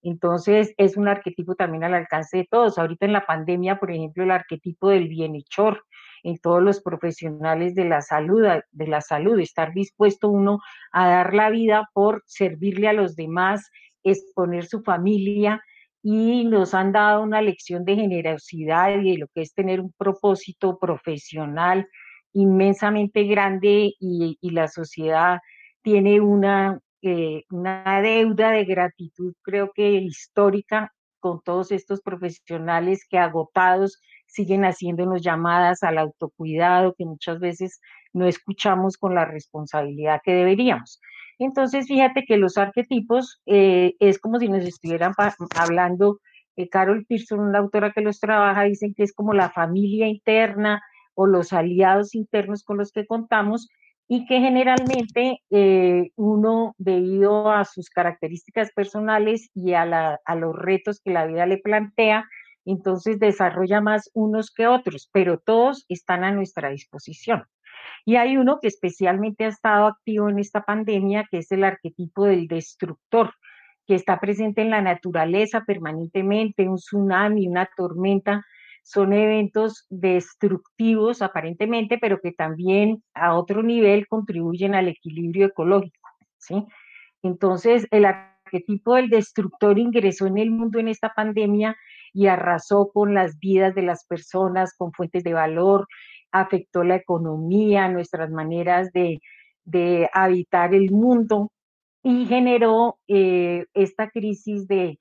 [0.05, 2.79] Entonces, es un arquetipo también al alcance de todos.
[2.79, 5.85] Ahorita en la pandemia, por ejemplo, el arquetipo del bienhechor,
[6.25, 10.59] en todos los profesionales de la salud, de la salud, estar dispuesto uno
[10.91, 13.71] a dar la vida por servirle a los demás,
[14.03, 15.63] exponer su familia
[16.03, 19.93] y nos han dado una lección de generosidad y de lo que es tener un
[19.97, 21.87] propósito profesional
[22.33, 25.39] inmensamente grande y, la sociedad
[25.83, 33.19] tiene una, eh, una deuda de gratitud, creo que histórica, con todos estos profesionales que
[33.19, 37.81] agotados siguen haciéndonos llamadas al autocuidado que muchas veces
[38.13, 41.01] no escuchamos con la responsabilidad que deberíamos.
[41.39, 45.13] Entonces, fíjate que los arquetipos eh, es como si nos estuvieran
[45.57, 46.21] hablando,
[46.57, 50.81] eh, Carol Pearson, una autora que los trabaja, dicen que es como la familia interna
[51.15, 53.69] o los aliados internos con los que contamos
[54.07, 61.01] y que generalmente eh, uno, debido a sus características personales y a, a los retos
[61.01, 62.29] que la vida le plantea,
[62.65, 67.45] entonces desarrolla más unos que otros, pero todos están a nuestra disposición.
[68.05, 72.25] Y hay uno que especialmente ha estado activo en esta pandemia, que es el arquetipo
[72.25, 73.33] del destructor,
[73.87, 78.45] que está presente en la naturaleza permanentemente, un tsunami, una tormenta,
[78.83, 86.67] son eventos destructivos aparentemente, pero que también a otro nivel contribuyen al equilibrio ecológico, ¿sí?
[87.23, 91.77] Entonces, el arquetipo del destructor ingresó en el mundo en esta pandemia
[92.15, 95.87] y arrasó con las vidas de las personas, con fuentes de valor,
[96.31, 99.21] afectó la economía, nuestras maneras de,
[100.13, 101.51] habitar el mundo
[102.03, 104.99] y generó eh, esta crisis de,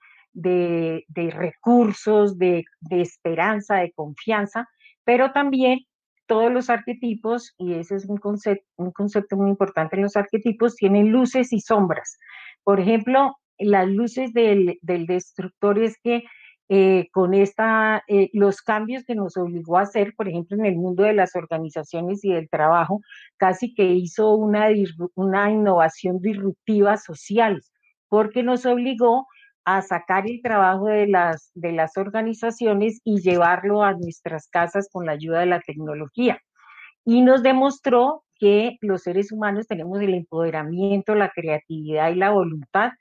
[1.15, 4.67] recursos, de, esperanza, de confianza,
[5.03, 5.79] pero también
[6.25, 10.75] todos los arquetipos, y ese es un concepto, un concepto muy importante en los arquetipos,
[10.75, 12.17] tienen luces y sombras.
[12.63, 16.23] Por ejemplo, las luces del, del destructor es que
[16.69, 20.75] eh, con esta, eh, los cambios que nos obligó a hacer, por ejemplo, en el
[20.75, 23.01] mundo de las organizaciones y del trabajo,
[23.37, 24.67] casi que hizo una,
[25.15, 27.61] una innovación disruptiva social,
[28.07, 29.27] porque nos obligó
[29.65, 35.05] a sacar el trabajo de las, de las organizaciones y llevarlo a nuestras casas con
[35.05, 36.39] la ayuda de la tecnología.
[37.05, 42.91] Y nos demostró que los seres humanos tenemos el empoderamiento, la creatividad y la voluntad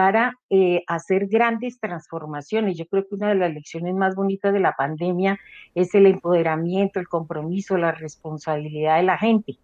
[0.00, 2.78] para eh, hacer grandes transformaciones.
[2.78, 5.38] Yo creo que una de las lecciones más bonitas de la pandemia
[5.74, 9.58] es el empoderamiento, el compromiso, la responsabilidad de la gente.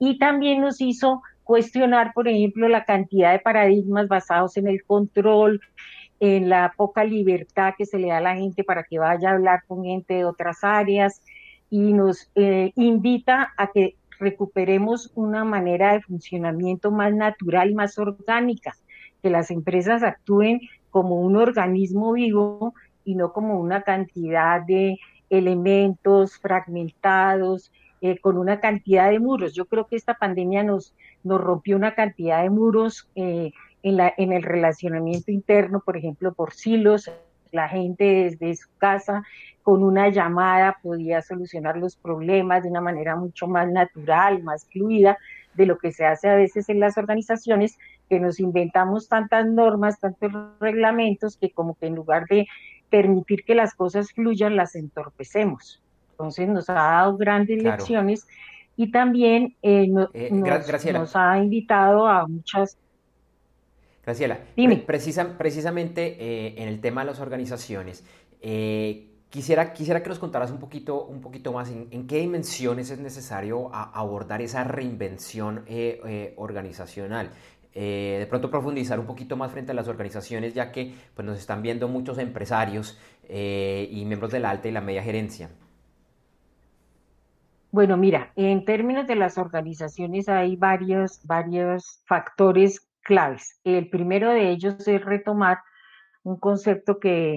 [0.00, 5.60] Y también nos hizo cuestionar, por ejemplo, la cantidad de paradigmas basados en el control,
[6.18, 9.34] en la poca libertad que se le da a la gente para que vaya a
[9.34, 11.22] hablar con gente de otras áreas
[11.70, 18.74] y nos eh, invita a que recuperemos una manera de funcionamiento más natural, más orgánica
[19.26, 26.38] que las empresas actúen como un organismo vivo y no como una cantidad de elementos
[26.38, 29.52] fragmentados, eh, con una cantidad de muros.
[29.52, 33.50] Yo creo que esta pandemia nos, nos rompió una cantidad de muros eh,
[33.82, 37.10] en, la, en el relacionamiento interno, por ejemplo, por silos.
[37.50, 39.24] la gente desde su casa
[39.64, 45.18] con una llamada podía solucionar los problemas de una manera mucho más natural, más fluida
[45.56, 49.98] de lo que se hace a veces en las organizaciones, que nos inventamos tantas normas,
[49.98, 52.46] tantos reglamentos, que como que en lugar de
[52.90, 55.82] permitir que las cosas fluyan, las entorpecemos.
[56.12, 58.26] Entonces nos ha dado grandes lecciones
[58.76, 62.78] y también eh, eh, nos, ha invitado a muchas...
[64.04, 64.38] Graciela,
[64.86, 68.04] precisamente eh, en el tema de las organizaciones,
[69.30, 73.68] quisiera, quisiera que nos contaras un poquito, un poquito más en, qué dimensiones es necesario
[73.74, 75.64] abordar esa reinvención
[76.36, 77.30] organizacional.
[77.80, 81.60] De pronto profundizar un poquito más frente a las organizaciones, ya que pues, nos están
[81.60, 85.50] viendo muchos empresarios y miembros de la alta y la media gerencia.
[87.70, 93.60] Bueno, mira, en términos de las organizaciones hay varios, varios factores claves.
[93.64, 95.58] El primero de ellos es retomar
[96.22, 97.34] un concepto que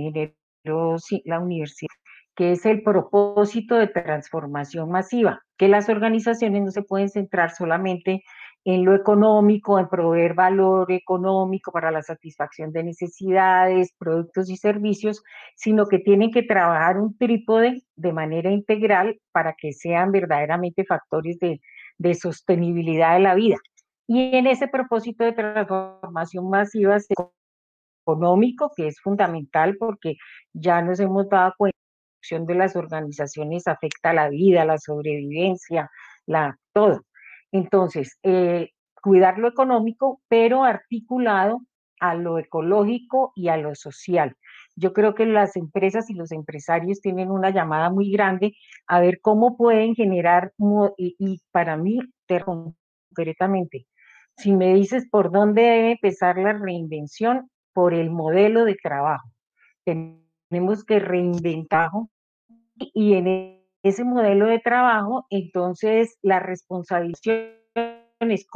[0.63, 1.89] generó la universidad,
[2.36, 8.23] que es el propósito de transformación masiva, que las organizaciones no se pueden centrar solamente
[8.65, 15.24] en lo económico, en proveer valor económico para la satisfacción de necesidades, productos y servicios,
[15.56, 21.38] sino que tienen que trabajar un trípode de manera integral para que sean verdaderamente factores
[21.39, 21.62] de,
[22.15, 23.58] sostenibilidad de la vida.
[24.08, 26.98] Y en ese propósito de transformación masiva
[28.06, 30.15] económico, que es fundamental porque
[30.54, 31.78] ya nos hemos dado cuenta
[32.22, 35.89] que la de las organizaciones afecta a la vida, la sobrevivencia,
[36.26, 37.02] la todo.
[37.51, 38.69] Entonces, eh,
[39.01, 41.62] cuidar lo económico, pero articulado
[41.99, 44.35] a lo ecológico y a lo social.
[44.75, 48.53] Yo creo que las empresas y los empresarios tienen una llamada muy grande
[48.88, 50.53] a ver cómo pueden generar,
[50.97, 51.99] y, para mí,
[52.45, 53.85] concretamente,
[54.38, 59.29] si me dices por dónde debe empezar la reinvención, por el modelo de trabajo.
[59.85, 61.89] Tenemos que reinventar
[62.77, 68.48] y en ese modelo de trabajo, entonces las responsabilidades,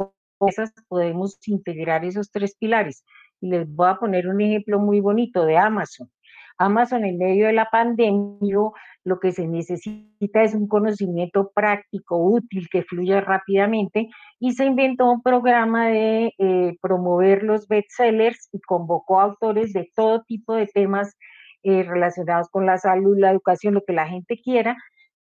[0.46, 3.04] esas podemos integrar esos tres pilares.
[3.40, 6.10] Y les voy a poner un ejemplo muy bonito de Amazon.
[6.58, 8.56] Amazon en medio de la pandemia
[9.04, 14.08] lo que se necesita es un conocimiento práctico, útil, que fluya rápidamente
[14.38, 19.90] y se inventó un programa de eh, promover los bestsellers y convocó a autores de
[19.94, 21.16] todo tipo de temas
[21.64, 24.76] eh, relacionados con la salud, la educación, lo que la gente quiera,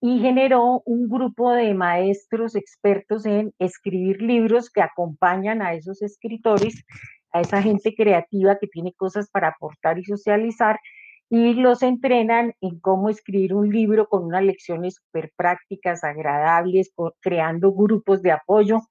[0.08, 6.86] y generó un grupo de maestros expertos en escribir libros que acompañan a esos escritores,
[7.32, 10.80] a esa gente creativa que tiene cosas para aportar y socializar,
[11.28, 17.72] y los entrenan en cómo escribir un libro con unas lecciones súper prácticas, agradables, creando
[17.72, 18.82] grupos de apoyo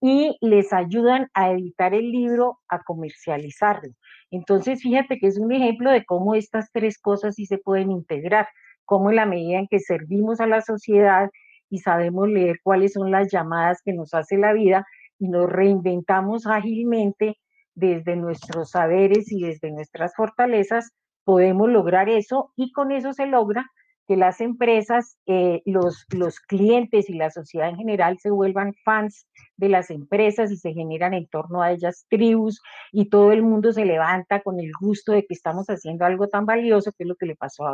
[0.00, 3.92] y les ayudan a editar el libro, a comercializarlo.
[4.32, 8.48] Entonces, fíjate que es un ejemplo de cómo estas tres cosas sí se pueden integrar
[8.86, 11.28] cómo en la medida en que servimos a la sociedad
[11.68, 14.86] y sabemos leer cuáles son las llamadas que nos hace la vida
[15.18, 17.36] y nos reinventamos ágilmente
[17.74, 20.92] desde nuestros saberes y desde nuestras fortalezas,
[21.24, 23.70] podemos lograr eso y con eso se logra
[24.06, 26.06] que las empresas, eh, los,
[26.46, 31.14] clientes y la sociedad en general se vuelvan fans de las empresas y se generan
[31.14, 35.26] en torno a ellas tribus y todo el mundo se levanta con el gusto de
[35.26, 37.64] que estamos haciendo algo tan valioso, que es lo que le pasó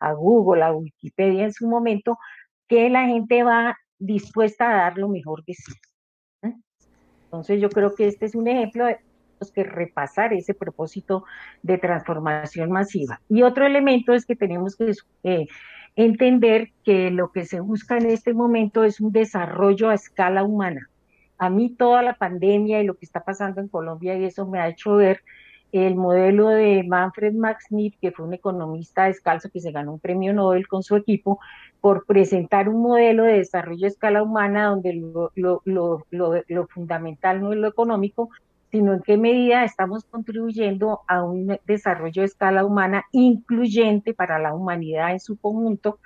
[0.00, 2.18] a, Google, a Wikipedia en su momento,
[2.68, 5.72] que la gente va dispuesta a dar lo mejor de sí.
[7.24, 8.98] Entonces yo creo que este es un ejemplo de
[9.54, 11.24] que repasar ese propósito
[11.62, 13.20] de transformación masiva.
[13.28, 14.92] Y otro elemento es que tenemos que
[15.24, 15.46] eh,
[15.96, 20.88] entender que lo que se busca en este momento es un desarrollo a escala humana.
[21.38, 24.60] A mí toda la pandemia y lo que está pasando en Colombia y eso me
[24.60, 25.22] ha hecho ver
[25.72, 30.00] el modelo de Manfred Max Smith, que fue un economista descalzo que se ganó un
[30.00, 31.40] premio Nobel con su equipo,
[31.80, 35.62] por presentar un modelo de desarrollo a escala humana donde lo, lo,
[36.10, 38.30] lo, lo fundamental no es lo económico,
[38.70, 44.54] sino en qué medida estamos contribuyendo a un desarrollo de escala humana incluyente para la
[44.54, 45.98] humanidad en su conjunto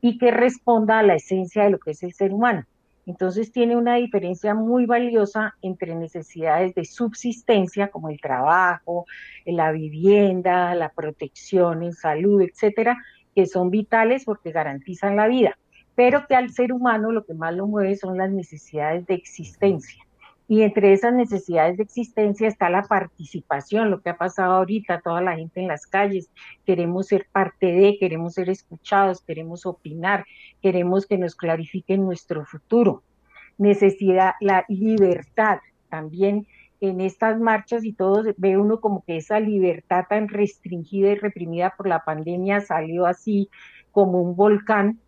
[0.00, 2.64] y que responda a la esencia de lo que es el ser humano.
[3.06, 9.06] Entonces tiene una diferencia muy valiosa entre necesidades de subsistencia como el trabajo,
[9.46, 12.98] la vivienda, la protección en salud, etcétera,
[13.34, 15.58] que son vitales porque garantizan la vida,
[15.94, 20.04] pero que al ser humano lo que más lo mueve son las necesidades de existencia.
[20.48, 25.20] Y entre esas necesidades de existencia está la participación, lo que ha pasado ahorita, toda
[25.20, 26.30] la gente en las calles.
[26.64, 30.24] Queremos ser parte de, queremos ser escuchados, queremos opinar,
[30.62, 33.02] queremos que nos clarifiquen nuestro futuro.
[33.58, 35.58] Necesidad, la libertad
[35.90, 36.46] también
[36.80, 41.74] en estas marchas y todo, ve uno como que esa libertad tan restringida y reprimida
[41.76, 43.50] por la pandemia salió así
[43.90, 44.98] como un volcán.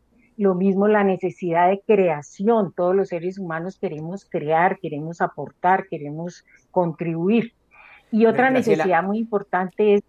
[0.40, 2.72] Lo mismo la necesidad de creación.
[2.74, 7.52] Todos los seres humanos queremos crear, queremos aportar, queremos contribuir.
[8.10, 10.02] Y otra necesidad muy importante es...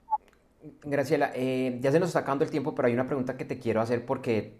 [0.83, 3.59] Graciela, eh, ya se nos está acabando el tiempo, pero hay una pregunta que te
[3.59, 4.53] quiero hacer porque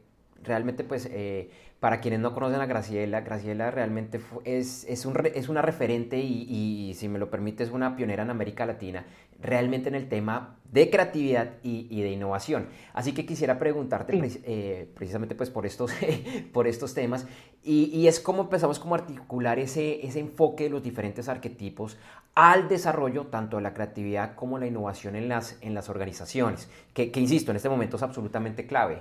[0.43, 1.49] realmente pues eh,
[1.81, 6.93] para quienes no conocen a Graciela, Graciela realmente es, es, un, es, una referente y,
[6.93, 9.07] si me lo permite, es una pionera en América Latina,
[9.41, 12.67] realmente en el tema de creatividad y, de innovación.
[12.93, 15.91] Así que quisiera preguntarte eh, precisamente pues por estos,
[16.53, 17.25] por estos temas
[17.63, 21.97] y, es cómo empezamos como a articular ese, ese enfoque de los diferentes arquetipos
[22.35, 27.09] al desarrollo tanto de la creatividad como la innovación en las, en las organizaciones, que,
[27.09, 28.99] que insisto, en este momento es absolutamente clave.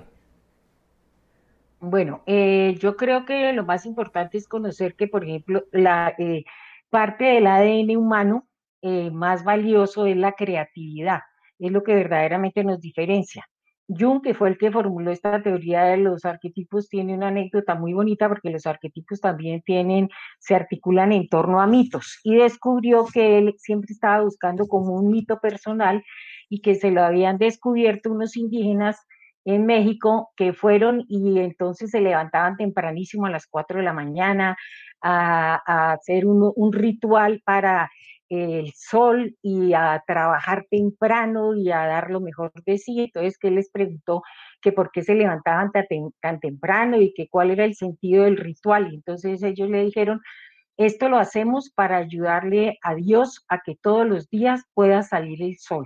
[1.81, 6.45] Bueno, eh, yo creo que lo más importante es conocer que, por ejemplo, la eh,
[6.91, 8.47] parte del ADN humano
[8.83, 11.21] eh, más valioso es la creatividad,
[11.59, 13.47] es lo que verdaderamente nos diferencia.
[13.89, 17.95] Jung, que fue el que formuló esta teoría de los arquetipos, tiene una anécdota muy
[17.95, 23.39] bonita porque los arquetipos también tienen, se articulan en torno a mitos y descubrió que
[23.39, 26.05] él siempre estaba buscando como un mito personal
[26.51, 28.99] y que se lo habían descubierto unos indígenas
[29.45, 34.57] en México que fueron y entonces se levantaban tempranísimo a las 4 de la mañana
[35.03, 37.91] a, hacer un, ritual para
[38.29, 43.01] el sol y a trabajar temprano y a dar lo mejor de sí.
[43.01, 44.23] Entonces, que les preguntó
[44.61, 45.87] que por qué se levantaban tan,
[46.21, 48.93] tan temprano y que cuál era el sentido del ritual.
[48.95, 50.21] Entonces ellos le dijeron,
[50.77, 55.59] esto lo hacemos para ayudarle a Dios a que todos los días pueda salir el
[55.59, 55.85] sol.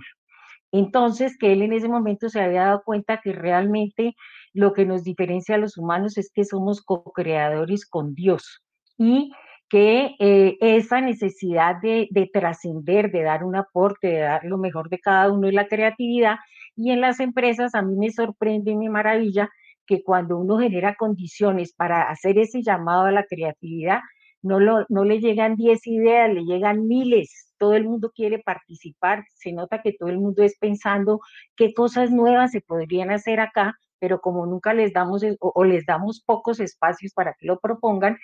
[0.75, 4.17] Entonces, que él en ese momento se había dado cuenta que realmente
[4.53, 8.65] lo que nos diferencia a los humanos es que somos co-creadores con Dios
[8.99, 9.31] y
[9.69, 14.89] que eh, esa necesidad de, de trascender, de dar un aporte, de dar lo mejor
[14.89, 16.39] de cada uno es la creatividad.
[16.75, 19.51] Y en las empresas a mí me sorprende y me maravilla
[19.87, 24.01] que cuando uno genera condiciones para hacer ese llamado a la creatividad,
[24.43, 27.54] no, lo, no le llegan 10 ideas, le llegan miles.
[27.59, 31.21] Todo el mundo quiere participar, se nota que todo el mundo es pensando
[31.57, 36.23] qué cosas nuevas se podrían hacer acá, pero como nunca les damos o, les damos
[36.25, 38.19] pocos espacios para que lo propongan,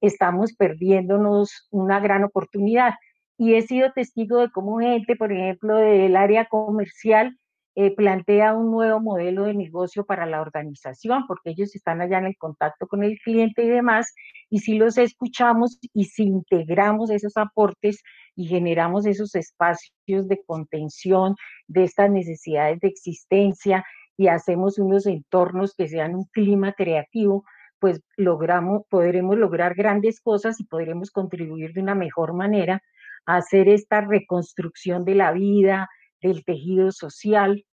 [0.00, 2.94] estamos perdiéndonos una gran oportunidad.
[3.38, 7.36] Y he sido testigo de cómo gente, por ejemplo, del área comercial,
[7.78, 12.24] eh, plantea un nuevo modelo de negocio para la organización, porque ellos están allá en
[12.24, 14.14] el contacto con el cliente y demás,
[14.48, 18.02] y si los escuchamos y si integramos esos aportes
[18.36, 21.34] y generamos esos espacios de contención
[21.66, 23.84] de estas necesidades de existencia
[24.16, 27.44] y hacemos unos entornos que sean un clima creativo,
[27.78, 32.82] pues logramos, podremos lograr grandes cosas y podremos contribuir de una mejor manera
[33.26, 35.88] a hacer esta reconstrucción de la vida,
[36.22, 37.64] del tejido social.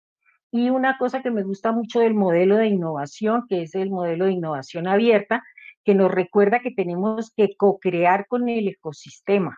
[0.52, 4.26] Y una cosa que me gusta mucho del modelo de innovación, que es el modelo
[4.26, 5.44] de innovación abierta,
[5.84, 9.58] que nos recuerda que tenemos que co-crear con el ecosistema,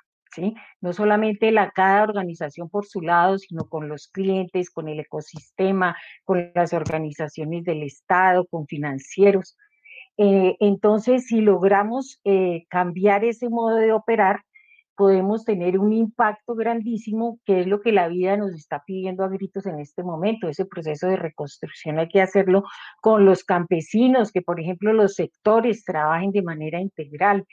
[0.82, 5.96] No solamente la, cada organización por su lado, sino con los clientes, con el ecosistema,
[6.24, 9.58] con las organizaciones del Estado, con financieros.
[10.18, 14.42] Eh, entonces, si logramos eh, cambiar ese modo de operar,
[14.96, 19.30] podemos tener un impacto grandísimo, que es lo que la vida nos está pidiendo a
[19.30, 20.48] gritos en este momento.
[20.48, 22.64] Ese proceso de reconstrucción hay que hacerlo
[23.02, 27.46] con los campesinos, que por ejemplo los sectores trabajen de manera integral.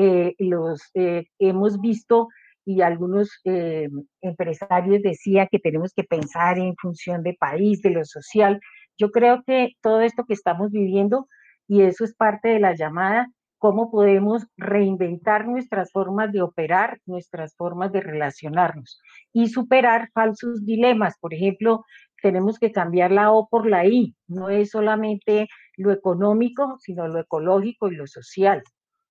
[0.00, 2.28] Eh, los, eh, hemos visto
[2.64, 3.88] y algunos eh,
[4.20, 8.60] empresarios decían que tenemos que pensar en función de país, de lo social.
[8.96, 11.26] Yo creo que todo esto que estamos viviendo,
[11.66, 13.26] y eso es parte de la llamada,
[13.58, 19.00] cómo podemos reinventar nuestras formas de operar, nuestras formas de relacionarnos
[19.32, 21.16] y superar falsos dilemas.
[21.20, 21.84] Por ejemplo,
[22.22, 24.14] tenemos que cambiar la O por la I.
[24.28, 28.62] No es solamente lo económico, sino lo ecológico y lo social.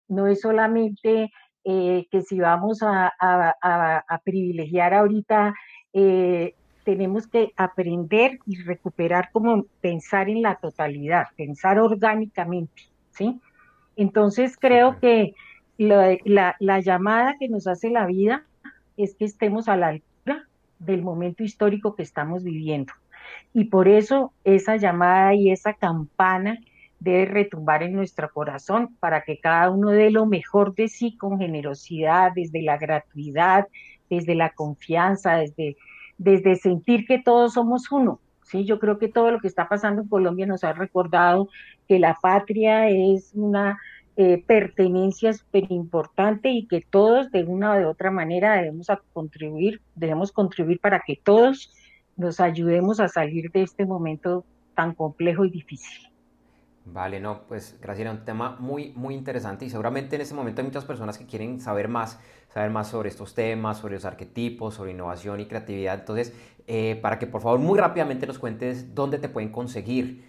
[0.07, 1.31] No es solamente
[1.63, 3.11] eh, que si vamos a,
[4.23, 5.53] privilegiar ahorita,
[5.93, 13.41] eh, tenemos que aprender y recuperar como pensar en la totalidad, pensar orgánicamente, ¿sí?
[13.97, 15.33] Entonces creo que
[15.77, 18.45] la, llamada que nos hace la vida
[18.95, 20.47] es que estemos a la altura
[20.79, 22.93] del momento histórico que estamos viviendo.
[23.53, 26.57] Y por eso esa llamada y esa campana
[26.99, 31.39] debe retumbar en nuestro corazón para que cada uno dé lo mejor de sí con
[31.39, 33.67] generosidad, desde la gratuidad,
[34.09, 35.77] desde la confianza, desde,
[36.17, 38.19] desde sentir que todos somos uno.
[38.43, 41.49] Sí, yo creo que todo lo que está pasando en Colombia nos ha recordado
[41.87, 43.77] que la patria es una
[44.15, 49.81] eh, pertenencia súper importante y que todos de una o de otra manera debemos contribuir,
[49.95, 51.71] debemos contribuir para que todos
[52.15, 54.45] nos ayudemos a salir de este momento
[54.75, 56.09] tan complejo y difícil.
[56.93, 60.67] Vale, no, pues Graciela, un tema muy, muy interesante y seguramente en este momento hay
[60.67, 62.17] muchas personas que quieren saber más,
[62.49, 65.99] saber más sobre estos temas, sobre los arquetipos, sobre innovación y creatividad.
[65.99, 66.33] Entonces,
[66.65, 70.23] eh, para que por favor muy rápidamente nos cuentes dónde te pueden conseguir.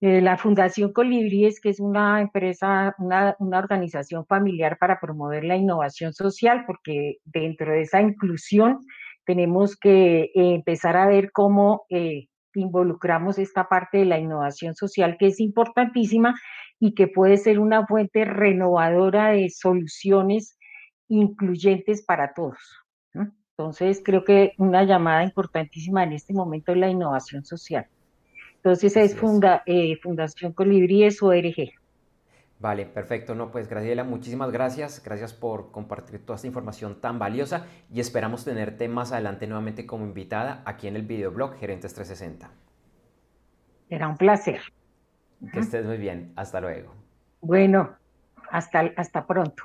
[0.00, 5.56] eh, la Fundación Colibríes, que es una empresa, una, una, organización familiar para promover la
[5.56, 8.78] innovación social, porque dentro de esa inclusión
[9.26, 11.84] tenemos que empezar a ver cómo
[12.54, 16.40] involucramos esta parte de la innovación social, que es importantísima
[16.80, 20.56] y que puede ser una fuente renovadora de soluciones
[21.06, 22.56] incluyentes para todos.
[23.58, 27.88] Entonces, creo que una llamada importantísima en este momento es la innovación social.
[28.54, 31.72] Entonces, es, funda, eh, Fundación Colibríes ORG.
[32.60, 33.34] Vale, perfecto.
[33.34, 35.02] No, pues Graciela, muchísimas gracias.
[35.04, 40.04] Gracias por compartir toda esta información tan valiosa y esperamos tenerte más adelante nuevamente como
[40.04, 42.50] invitada aquí en el videoblog Gerentes 360.
[43.88, 44.60] Será un placer.
[45.52, 46.32] Que estés muy bien.
[46.36, 46.94] Hasta luego.
[47.40, 47.96] Bueno,
[48.52, 49.64] hasta, hasta pronto.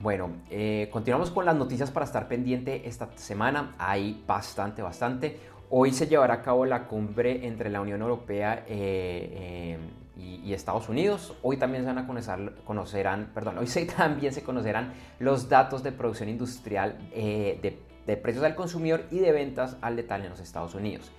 [0.00, 3.74] Bueno, eh, continuamos con las noticias para estar pendiente esta semana.
[3.78, 5.38] Hay bastante, bastante.
[5.68, 9.78] Hoy se llevará a cabo la cumbre entre la Unión Europea eh, eh,
[10.20, 11.34] y, Estados Unidos.
[11.42, 15.82] Hoy también se van a conocer, conocerán, perdón, hoy se, también se conocerán los datos
[15.82, 17.58] de producción industrial eh,
[18.06, 21.12] de, precios al consumidor y de ventas al detalle en los Estados Unidos.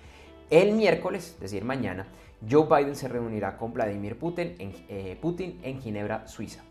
[0.49, 2.05] El miércoles, es decir, mañana,
[2.49, 6.63] Joe Biden se reunirá con Vladimir Putin en, eh, Putin en Ginebra, Suiza.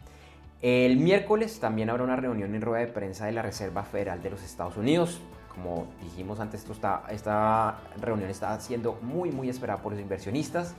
[0.60, 4.28] El miércoles también habrá una reunión en rueda de prensa de la Reserva Federal de
[4.28, 5.18] los Estados Unidos.
[5.54, 6.74] Como dijimos antes, esto
[7.08, 10.74] esta reunión está siendo muy, muy esperada por los inversionistas.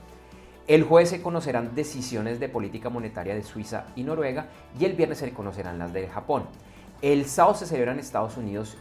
[0.68, 4.46] El jueves se conocerán decisiones de política monetaria de Suiza y Noruega
[4.78, 6.44] y el viernes se conocerán las de Japón.
[7.00, 8.76] El sábado se celebra en Estados Unidos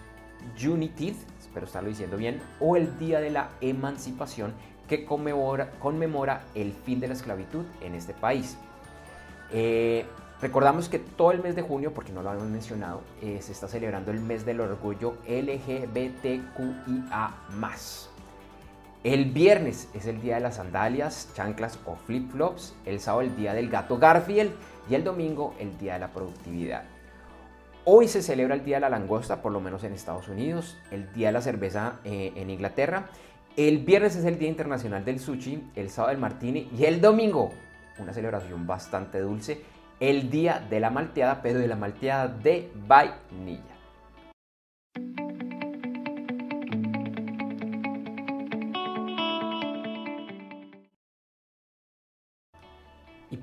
[0.59, 4.53] Juneteenth, espero estarlo diciendo bien, o el Día de la Emancipación
[4.87, 8.57] que conmemora, el fin de la esclavitud en este país.
[9.51, 10.05] Eh,
[10.39, 13.67] recordamos que todo el mes de junio, porque no lo habíamos mencionado, eh, se está
[13.67, 16.41] celebrando el mes del orgullo LGBTQIA.
[19.03, 23.55] El viernes es el día de las sandalias, chanclas o flip-flops, el sábado el día
[23.55, 24.51] del gato Garfield
[24.87, 26.83] y el domingo el día de la productividad.
[27.83, 31.11] Hoy se celebra el día de la langosta, por lo menos en Estados Unidos, el
[31.13, 33.09] día de la cerveza eh, en Inglaterra.
[33.57, 37.49] El viernes es el Día Internacional del Sushi, el sábado del Martini y el domingo,
[37.97, 39.63] una celebración bastante dulce,
[39.99, 43.80] el Día de la Malteada, pero de la Malteada de vainilla.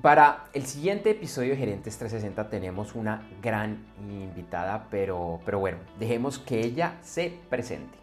[0.01, 6.39] Para el siguiente episodio de Gerentes 360 tenemos una gran invitada, pero, pero bueno, dejemos
[6.39, 7.97] que ella se presente.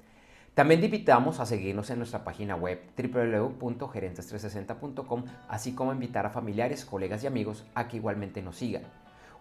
[0.57, 6.31] También te invitamos a seguirnos en nuestra página web www.gerentes360.com, así como a invitar a
[6.31, 8.81] familiares, colegas y amigos a que igualmente nos sigan.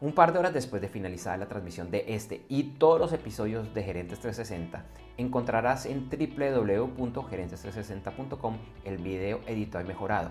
[0.03, 3.73] Un par de horas después de finalizar la transmisión de este y todos los episodios
[3.73, 4.85] de Gerentes 360,
[5.17, 10.29] encontrarás en www.gerentes360.com el video editado y mejorado.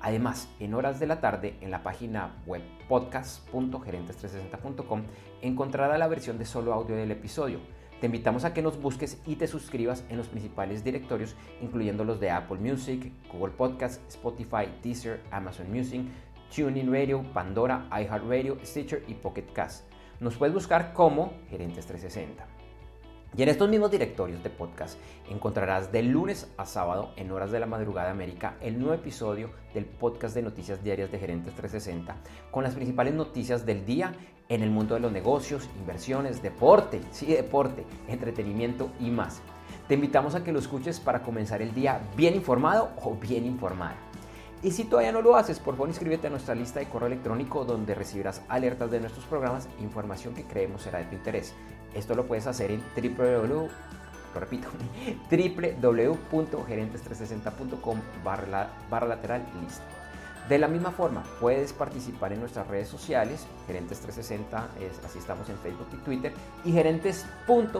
[0.00, 5.02] Además, en horas de la tarde, en la página web podcast.gerentes360.com
[5.42, 7.81] encontrarás la versión de solo audio del episodio.
[8.02, 12.18] Te invitamos a que nos busques y te suscribas en los principales directorios, incluyendo los
[12.18, 16.02] de Apple Music, Google Podcasts, Spotify, Deezer, Amazon Music,
[16.52, 19.84] TuneIn Radio, Pandora, iHeartRadio, Stitcher y Pocket Cast.
[20.18, 22.44] Nos puedes buscar como Gerentes 360.
[23.34, 24.98] Y en estos mismos directorios de podcast
[25.30, 29.50] encontrarás de lunes a sábado en horas de la madrugada de América el nuevo episodio
[29.72, 32.14] del podcast de noticias diarias de Gerentes 360
[32.50, 34.12] con las principales noticias del día
[34.48, 39.42] en el mundo de los negocios, inversiones, deporte, sí, deporte, entretenimiento y más.
[39.88, 43.96] Te invitamos a que lo escuches para comenzar el día bien informado o bien informada.
[44.62, 47.64] Y si todavía no lo haces, por favor inscríbete a nuestra lista de correo electrónico
[47.64, 51.52] donde recibirás alertas de nuestros programas e información que creemos será de tu interés.
[51.94, 53.68] Esto lo puedes hacer en www,
[54.34, 54.68] lo repito,
[55.30, 59.84] www.gerentes360.com barra, barra lateral lista.
[60.48, 65.56] De la misma forma, puedes participar en nuestras redes sociales, Gerentes360, es, así estamos en
[65.58, 66.32] Facebook y Twitter,
[66.64, 67.78] y Gerentes.360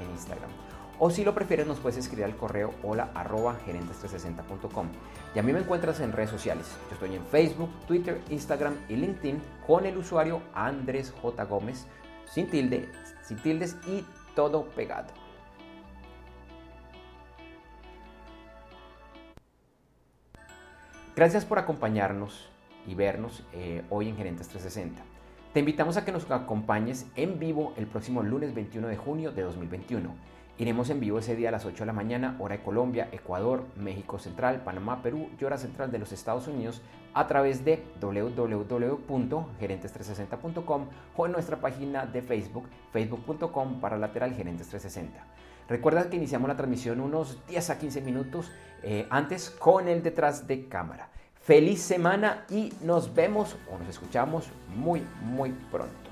[0.00, 0.50] en Instagram.
[0.98, 4.88] O si lo prefieres, nos puedes escribir al correo hola arroba gerentes360.com.
[5.34, 6.66] Y a mí me encuentras en redes sociales.
[6.88, 11.44] Yo estoy en Facebook, Twitter, Instagram y LinkedIn con el usuario Andrés J.
[11.44, 11.86] Gómez,
[12.30, 12.88] sin tilde,
[13.22, 15.25] sin tildes y todo pegado.
[21.16, 22.50] Gracias por acompañarnos
[22.86, 25.02] y vernos eh, hoy en Gerentes 360.
[25.54, 29.40] Te invitamos a que nos acompañes en vivo el próximo lunes 21 de junio de
[29.40, 30.14] 2021
[30.58, 33.66] Iremos en vivo ese día a las 8 de la mañana, hora de Colombia, Ecuador,
[33.76, 36.80] México Central, Panamá, Perú y hora central de los Estados Unidos
[37.12, 45.22] a través de www.gerentes360.com o en nuestra página de Facebook, facebook.com para lateral gerentes 360.
[45.68, 48.50] Recuerda que iniciamos la transmisión unos 10 a 15 minutos
[48.82, 51.08] eh, antes con el detrás de cámara.
[51.34, 56.10] Feliz semana y nos vemos o nos escuchamos muy, muy pronto.